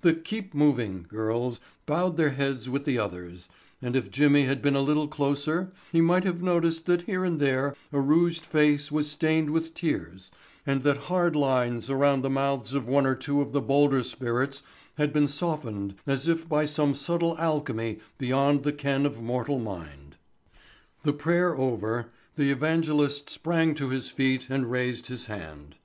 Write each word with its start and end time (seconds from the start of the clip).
The 0.00 0.12
"Keep 0.12 0.54
Moving" 0.54 1.06
girls 1.08 1.60
bowed 1.86 2.16
their 2.16 2.30
heads 2.30 2.68
with 2.68 2.84
the 2.84 2.98
others, 2.98 3.48
and 3.80 3.94
if 3.94 4.10
Jimmy 4.10 4.42
had 4.42 4.60
been 4.60 4.74
a 4.74 4.80
little 4.80 5.06
closer 5.06 5.70
he 5.92 6.00
might 6.00 6.24
have 6.24 6.42
noticed 6.42 6.86
that 6.86 7.02
here 7.02 7.24
and 7.24 7.38
there 7.38 7.76
a 7.92 8.00
rouged 8.00 8.44
face 8.44 8.90
was 8.90 9.08
stained 9.08 9.50
with 9.50 9.74
tears 9.74 10.32
and 10.66 10.82
that 10.82 10.96
hard 11.06 11.36
lines 11.36 11.88
around 11.88 12.22
the 12.22 12.28
mouths 12.28 12.74
of 12.74 12.88
one 12.88 13.06
or 13.06 13.14
two 13.14 13.40
of 13.40 13.52
the 13.52 13.60
bolder 13.60 14.02
spirits 14.02 14.64
had 14.96 15.12
been 15.12 15.28
softened 15.28 15.94
as 16.08 16.26
if 16.26 16.48
by 16.48 16.66
some 16.66 16.92
subtle 16.92 17.36
alchemy 17.38 18.00
beyond 18.18 18.64
the 18.64 18.72
ken 18.72 19.06
of 19.06 19.22
mortal 19.22 19.60
mind. 19.60 20.16
The 21.04 21.12
prayer 21.12 21.54
over, 21.56 22.10
the 22.34 22.50
evangelist 22.50 23.30
sprang 23.30 23.76
to 23.76 23.90
his 23.90 24.10
feet 24.10 24.48
and 24.50 24.68
raised 24.72 25.06
his 25.06 25.26
hand. 25.26 25.76